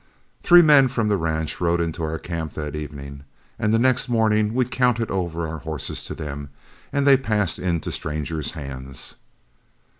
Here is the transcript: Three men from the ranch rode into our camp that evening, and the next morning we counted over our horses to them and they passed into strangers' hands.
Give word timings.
Three 0.41 0.63
men 0.63 0.87
from 0.87 1.09
the 1.09 1.15
ranch 1.15 1.61
rode 1.61 1.79
into 1.79 2.01
our 2.01 2.17
camp 2.17 2.53
that 2.53 2.75
evening, 2.75 3.23
and 3.59 3.71
the 3.71 3.77
next 3.77 4.09
morning 4.09 4.55
we 4.55 4.65
counted 4.65 5.11
over 5.11 5.47
our 5.47 5.59
horses 5.59 6.03
to 6.05 6.15
them 6.15 6.49
and 6.91 7.05
they 7.05 7.17
passed 7.17 7.59
into 7.59 7.91
strangers' 7.91 8.53
hands. 8.53 9.13